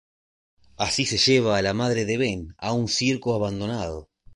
[0.77, 4.09] Así se lleva a la madre de Ben a un circo abandonado.